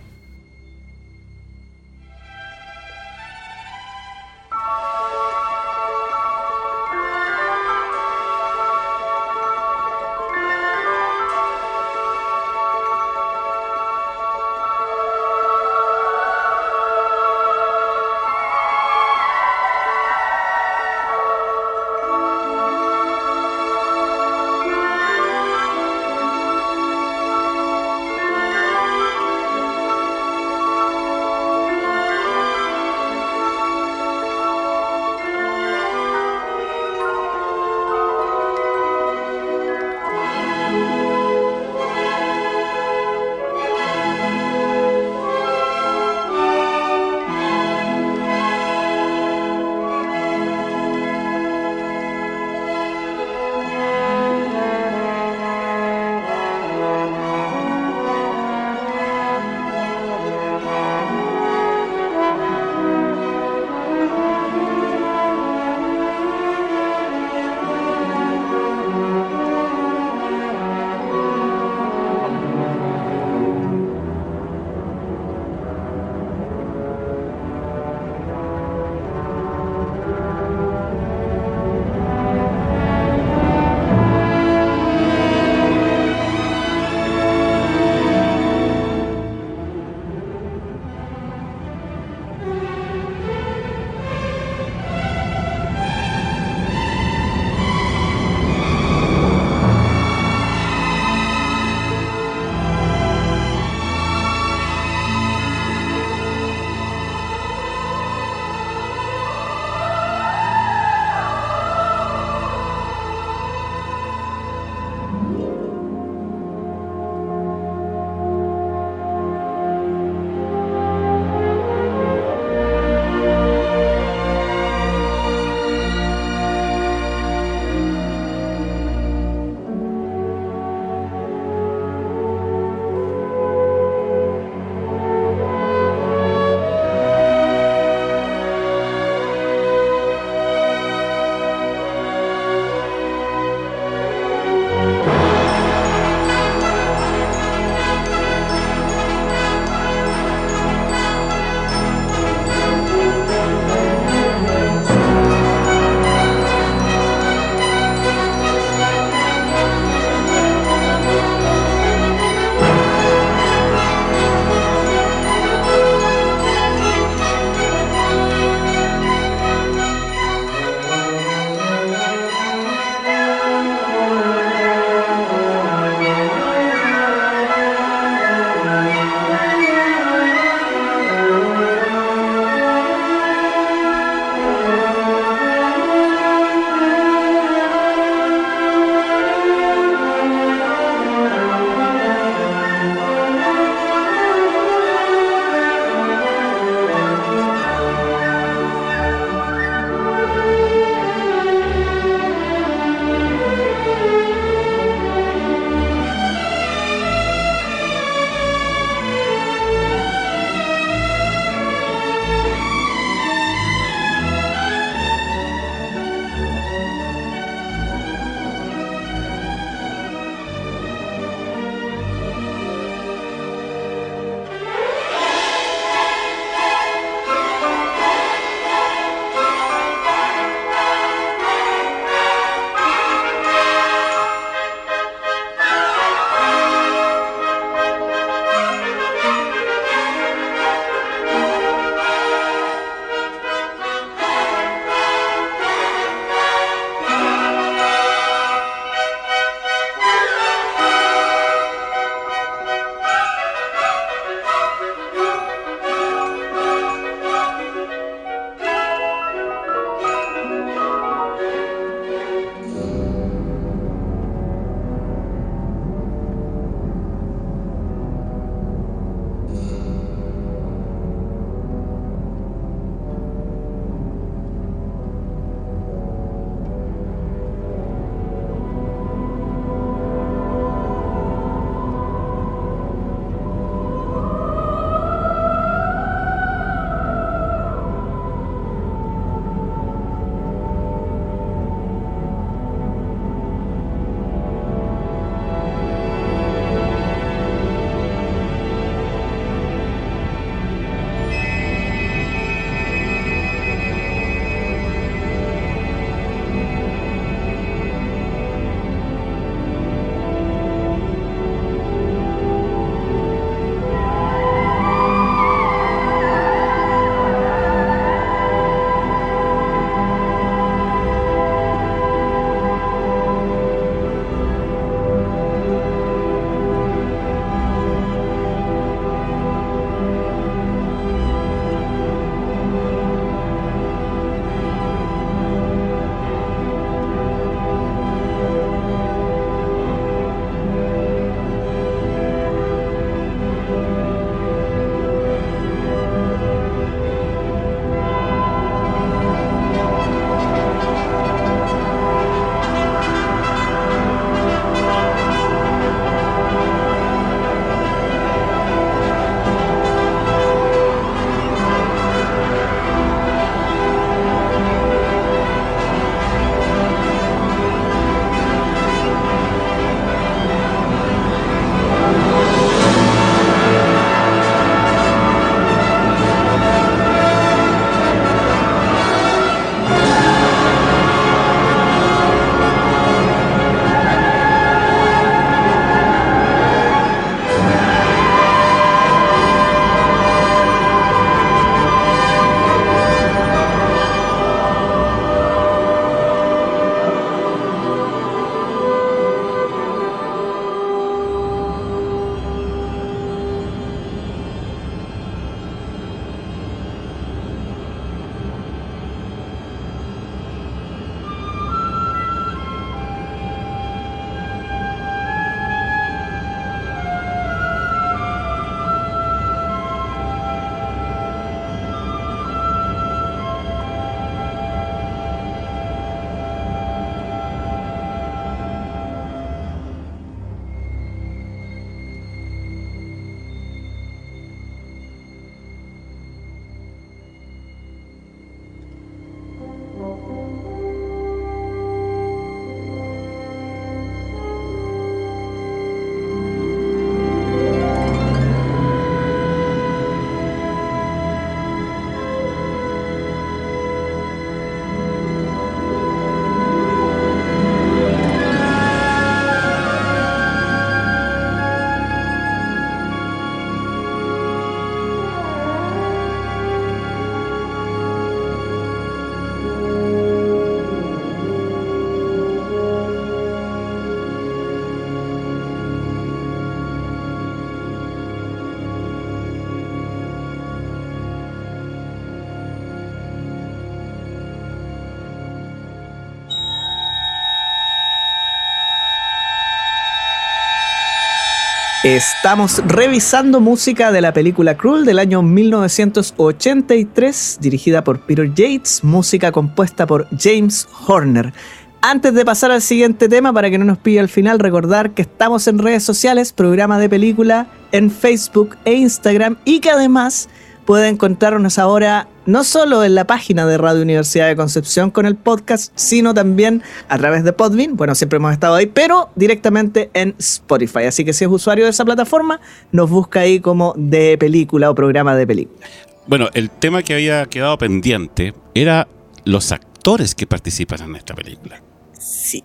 [492.03, 499.53] Estamos revisando música de la película Cruel del año 1983, dirigida por Peter Yates, música
[499.53, 501.53] compuesta por James Horner.
[502.01, 505.21] Antes de pasar al siguiente tema, para que no nos pille al final, recordar que
[505.21, 510.49] estamos en redes sociales, programa de película en Facebook e Instagram y que además
[510.87, 515.37] puede encontrarnos ahora no solo en la página de Radio Universidad de Concepción con el
[515.37, 517.97] podcast, sino también a través de Podbean.
[517.97, 521.05] Bueno, siempre hemos estado ahí, pero directamente en Spotify.
[521.05, 522.61] Así que si es usuario de esa plataforma,
[522.93, 525.87] nos busca ahí como de película o programa de película.
[526.27, 529.09] Bueno, el tema que había quedado pendiente era
[529.45, 531.83] los actores que participan en esta película.
[532.19, 532.63] Sí,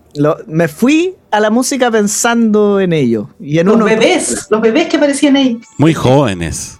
[0.48, 3.30] me fui a la música pensando en ello.
[3.40, 5.60] Y en los bebés, los bebés que aparecían ahí.
[5.78, 6.78] Muy jóvenes.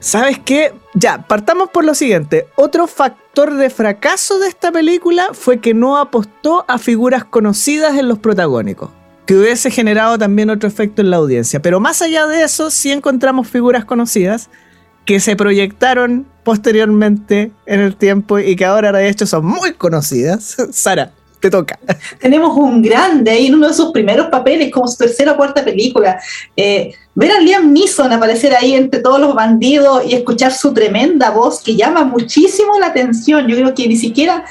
[0.00, 0.72] ¿Sabes qué?
[0.94, 2.46] Ya, partamos por lo siguiente.
[2.56, 8.08] Otro factor de fracaso de esta película fue que no apostó a figuras conocidas en
[8.08, 8.90] los protagónicos,
[9.26, 11.60] que hubiese generado también otro efecto en la audiencia.
[11.60, 14.48] Pero más allá de eso, sí encontramos figuras conocidas
[15.04, 20.56] que se proyectaron posteriormente en el tiempo y que ahora de hecho son muy conocidas.
[20.72, 21.78] Sara, te toca.
[22.20, 25.64] Tenemos un grande ahí en uno de sus primeros papeles, como su tercera o cuarta
[25.64, 26.20] película.
[26.56, 31.30] Eh, ver a Liam Neeson aparecer ahí entre todos los bandidos y escuchar su tremenda
[31.30, 33.46] voz que llama muchísimo la atención.
[33.48, 34.44] Yo creo que ni siquiera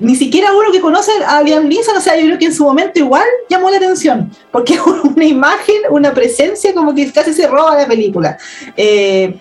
[0.00, 2.64] ni siquiera uno que conoce a Liam Neeson, o sea, yo creo que en su
[2.64, 7.46] momento igual llamó la atención, porque es una imagen, una presencia como que casi se
[7.46, 8.38] roba la película.
[8.76, 9.36] Eh,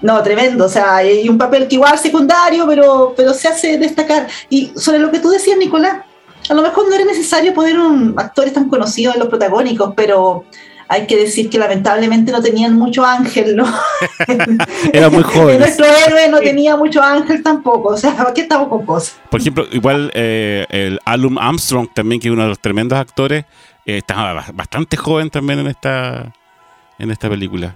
[0.00, 4.28] no, tremendo, o sea, hay un papel que igual secundario, pero, pero se hace destacar.
[4.50, 6.04] Y sobre lo que tú decías, Nicolás,
[6.48, 10.44] a lo mejor no era necesario poner un actores tan conocidos en los protagónicos, pero
[10.88, 13.66] hay que decir que lamentablemente no tenían mucho ángel, ¿no?
[14.92, 15.58] Era muy joven.
[15.58, 19.18] Nuestro héroe no tenía mucho ángel tampoco, o sea, aquí estamos con cosas.
[19.30, 23.44] Por ejemplo, igual eh, el Alum Armstrong también, que es uno de los tremendos actores,
[23.86, 26.32] eh, estaba bastante joven también en esta,
[26.98, 27.74] en esta película.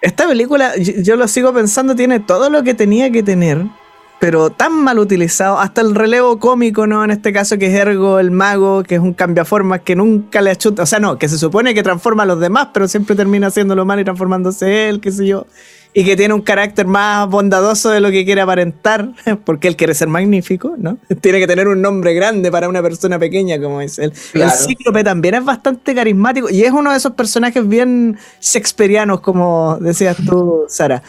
[0.00, 3.66] Esta película, yo lo sigo pensando, tiene todo lo que tenía que tener
[4.20, 7.02] pero tan mal utilizado, hasta el relevo cómico, ¿no?
[7.02, 10.50] En este caso que es Ergo, el mago, que es un cambiaformas que nunca le
[10.50, 13.48] achuta, o sea, no, que se supone que transforma a los demás, pero siempre termina
[13.48, 15.46] haciéndolo mal y transformándose él, qué sé yo
[15.92, 19.10] y que tiene un carácter más bondadoso de lo que quiere aparentar,
[19.44, 20.98] porque él quiere ser magnífico, ¿no?
[21.20, 24.12] Tiene que tener un nombre grande para una persona pequeña como es él.
[24.34, 29.78] El cíclope también es bastante carismático y es uno de esos personajes bien shakespearianos, como
[29.80, 31.02] decías tú, Sara.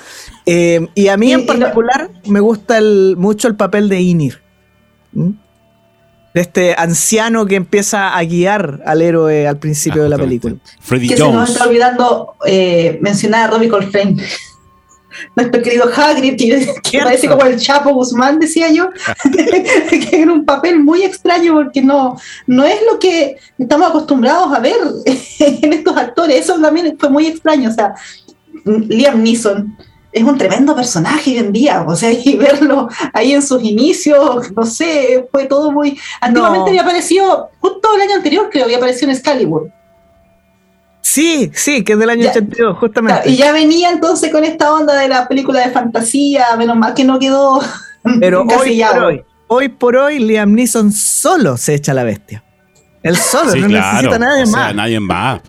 [0.46, 2.80] Eh, y a mí en particular me gusta
[3.18, 4.42] mucho el papel de Inir.
[5.14, 10.56] de este anciano que empieza a guiar al héroe al principio ah, de la película.
[10.80, 14.16] Freddy que se nos está olvidando eh, mencionar a Robbie Coltrane
[15.36, 18.90] nuestro querido Hagrid, que, parece como el Chapo Guzmán, decía yo,
[19.32, 24.60] que era un papel muy extraño porque no, no es lo que estamos acostumbrados a
[24.60, 24.78] ver
[25.40, 26.38] en estos actores.
[26.38, 27.70] Eso también fue muy extraño.
[27.70, 27.94] O sea,
[28.66, 29.78] Liam Neeson
[30.12, 34.52] es un tremendo personaje hoy en día, o sea, y verlo ahí en sus inicios,
[34.52, 35.98] no sé, fue todo muy...
[36.20, 39.72] Antiguamente había aparecido, justo el año anterior creo, había aparecido en Excalibur
[41.02, 43.30] Sí, sí, que es del año 82, justamente.
[43.30, 47.04] y ya venía entonces con esta onda de la película de fantasía, menos mal que
[47.04, 47.62] no quedó.
[48.20, 52.44] Pero hoy por hoy, hoy por hoy, Liam Neeson solo se echa la bestia.
[53.04, 54.76] Él solo, no necesita nadie más.
[54.76, 55.42] nadie más.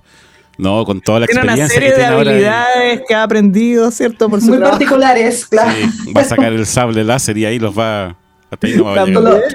[0.58, 1.80] No, con toda la tiene experiencia.
[1.80, 4.28] Tiene una serie de habilidades que ha aprendido, ¿cierto?
[4.28, 5.72] Por Muy particulares, claro.
[6.16, 8.16] va a sacar el sable láser y ahí los va.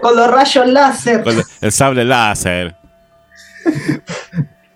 [0.02, 1.24] con, los rayos láser.
[1.62, 2.76] el sable láser.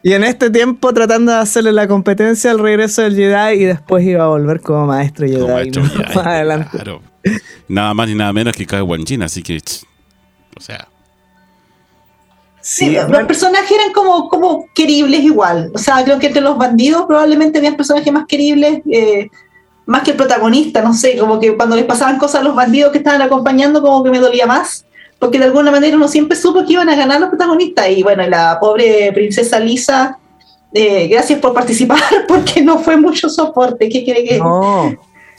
[0.03, 4.03] Y en este tiempo tratando de hacerle la competencia al regreso del Jedi y después
[4.03, 5.45] iba a volver como maestro Jedi.
[5.45, 5.83] maestro
[6.15, 6.77] más adelante.
[7.67, 9.59] Nada más ni nada menos que Kai Wan así que.
[10.57, 10.87] O sea.
[12.61, 15.71] Sí, los personajes eran como, como queribles igual.
[15.73, 19.29] O sea, creo que entre los bandidos probablemente había personajes más queribles, eh,
[19.87, 22.91] más que el protagonista, no sé, como que cuando les pasaban cosas a los bandidos
[22.91, 24.85] que estaban acompañando, como que me dolía más
[25.21, 27.87] porque de alguna manera uno siempre supo que iban a ganar los protagonistas.
[27.91, 30.17] Y bueno, la pobre princesa Lisa,
[30.73, 33.87] eh, gracias por participar, porque no fue mucho soporte.
[33.87, 34.39] ¿Qué quiere que.?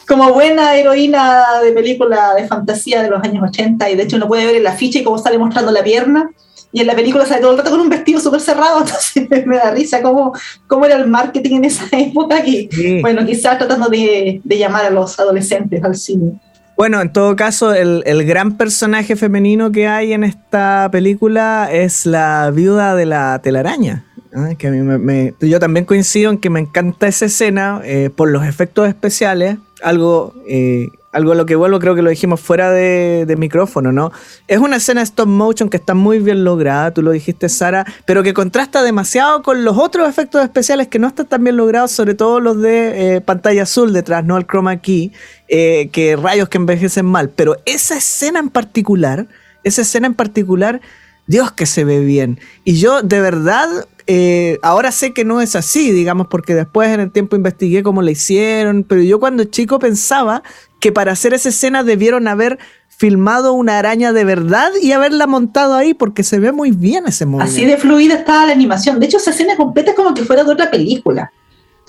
[0.06, 4.28] Como buena heroína de película de fantasía de los años 80, y de hecho uno
[4.28, 6.30] puede ver el afiche y cómo sale mostrando la pierna,
[6.72, 9.56] y en la película sale todo el rato con un vestido súper cerrado, entonces me
[9.56, 10.32] da risa cómo,
[10.68, 14.90] cómo era el marketing en esa época, que, bueno, quizás tratando de, de llamar a
[14.90, 16.40] los adolescentes al cine.
[16.76, 22.50] Bueno, en todo caso, el, gran personaje femenino que hay en esta película es la
[22.50, 24.04] viuda de la telaraña.
[24.32, 24.56] ¿eh?
[24.56, 28.30] Que a mí me, yo también coincido en que me encanta esa escena eh, por
[28.30, 32.70] los efectos especiales, algo eh, algo a lo que vuelvo, creo que lo dijimos fuera
[32.70, 34.12] de, micrófono, ¿no?
[34.48, 38.22] Es una escena stop motion que está muy bien lograda, tú lo dijiste, Sara, pero
[38.22, 42.14] que contrasta demasiado con los otros efectos especiales que no están tan bien logrados, sobre
[42.14, 44.38] todo los de eh, pantalla azul detrás, ¿no?
[44.38, 45.12] El chroma key,
[45.48, 47.30] eh, que rayos que envejecen mal.
[47.30, 49.26] Pero esa escena en particular,
[49.64, 50.80] esa escena en particular,
[51.26, 52.40] Dios que se ve bien.
[52.64, 53.68] Y yo de verdad
[54.06, 58.02] eh, ahora sé que no es así, digamos, porque después en el tiempo investigué cómo
[58.02, 60.42] la hicieron, pero yo cuando chico pensaba
[60.80, 65.74] que para hacer esa escena debieron haber filmado una araña de verdad y haberla montado
[65.74, 67.52] ahí porque se ve muy bien ese movimiento.
[67.52, 69.00] Así de fluida estaba la animación.
[69.00, 71.32] De hecho, esa escena completa es como que fuera de otra película.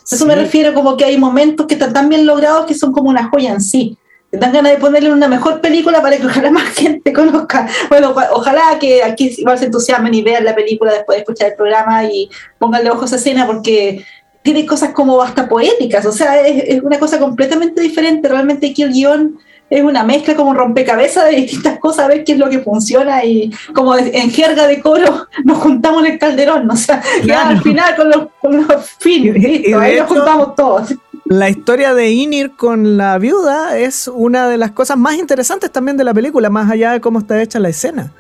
[0.10, 3.10] Eso me refiero como que hay momentos que están tan bien logrados que son como
[3.10, 3.98] una joya en sí.
[4.34, 7.70] Te dan ganas de ponerle una mejor película para que ojalá más gente conozca.
[7.88, 11.56] Bueno, ojalá que aquí igual se entusiasmen y vean la película después de escuchar el
[11.56, 14.04] programa y pónganle ojos a escena porque
[14.42, 18.28] tiene cosas como hasta poéticas, o sea, es, una cosa completamente diferente.
[18.28, 19.38] Realmente aquí el guion
[19.70, 22.58] es una mezcla como un rompecabezas de distintas cosas, a ver qué es lo que
[22.58, 27.50] funciona y como en jerga de coro nos juntamos en el calderón, o sea, ya
[27.50, 30.96] al final con los, con los fines, listo, ahí nos juntamos todos.
[31.26, 35.98] La historia de Inir con la viuda es una de las cosas más interesantes también
[35.98, 38.12] de la película, más allá de cómo está hecha la escena.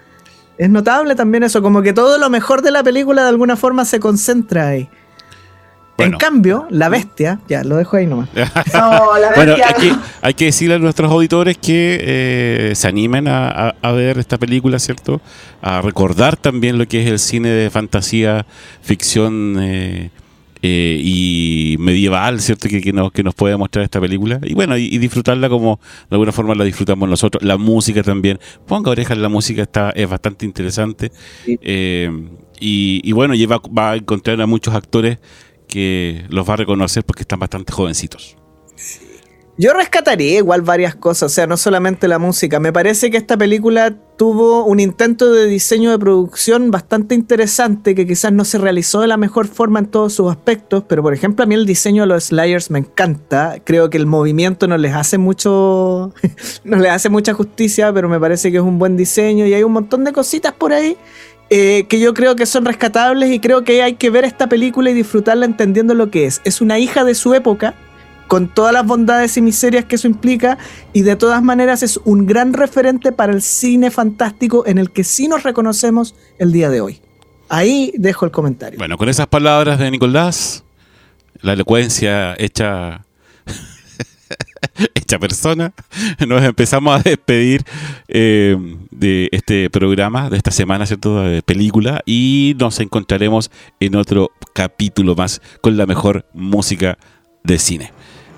[0.58, 3.86] Es notable también eso, como que todo lo mejor de la película de alguna forma
[3.86, 4.90] se concentra ahí
[5.98, 8.30] en cambio, la bestia, ya lo dejo ahí nomás.
[8.74, 9.56] no, la bueno,
[10.22, 15.22] hay que, decirle a nuestros auditores que eh, se animen a, ver esta película, ¿cierto?
[15.62, 18.46] A recordar también lo que es el cine de fantasía,
[18.82, 20.10] ficción eh,
[20.66, 22.70] eh, y medieval, ¿cierto?
[22.70, 24.40] Que, nos, que nos puede mostrar esta película.
[24.44, 27.44] Y bueno, y, disfrutarla como de alguna forma la disfrutamos nosotros.
[27.44, 28.40] La música también.
[28.66, 31.12] Ponga orejas, la música está, es bastante interesante.
[32.60, 35.20] y, bueno, lleva, va a encontrar a muchos actores
[35.68, 38.38] que los va a reconocer porque están bastante jovencitos.
[39.56, 42.60] Yo rescataría igual varias cosas, o sea, no solamente la música.
[42.60, 48.08] Me parece que esta película tuvo un intento de diseño de producción bastante interesante que
[48.08, 51.44] quizás no se realizó de la mejor forma en todos sus aspectos, pero por ejemplo
[51.44, 53.58] a mí el diseño de los Slayers me encanta.
[53.64, 56.14] Creo que el movimiento no les hace mucho,
[56.64, 59.62] no les hace mucha justicia, pero me parece que es un buen diseño y hay
[59.62, 60.98] un montón de cositas por ahí
[61.56, 64.90] eh, que yo creo que son rescatables y creo que hay que ver esta película
[64.90, 66.42] y disfrutarla entendiendo lo que es.
[66.46, 67.76] Es una hija de su época,
[68.34, 70.58] con todas las bondades y miserias que eso implica,
[70.92, 75.04] y de todas maneras es un gran referente para el cine fantástico en el que
[75.04, 77.00] sí nos reconocemos el día de hoy.
[77.48, 78.80] Ahí dejo el comentario.
[78.80, 80.64] Bueno, con esas palabras de Nicolás,
[81.42, 83.06] la elocuencia hecha
[84.96, 85.72] hecha persona,
[86.28, 87.64] nos empezamos a despedir
[88.08, 88.58] eh,
[88.90, 91.22] de este programa, de esta semana, ¿cierto?
[91.22, 96.98] De película, y nos encontraremos en otro capítulo más con la mejor música
[97.44, 97.92] de cine.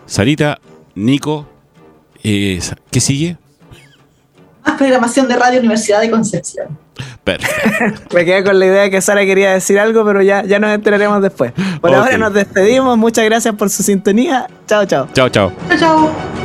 [0.05, 0.59] Sarita,
[0.95, 1.47] Nico,
[2.23, 2.59] eh,
[2.91, 3.37] ¿qué sigue?
[4.65, 6.85] Más programación de Radio Universidad de Concepción.
[8.13, 10.71] Me quedé con la idea de que Sara quería decir algo, pero ya, ya nos
[10.71, 11.53] enteraremos después.
[11.81, 12.97] Por ahora nos despedimos.
[12.97, 14.47] Muchas gracias por su sintonía.
[14.67, 15.07] Chao, chao.
[15.13, 15.51] Chao, chao.
[15.69, 16.44] Chao, chao.